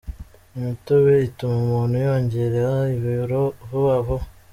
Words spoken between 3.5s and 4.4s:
vuba vuba.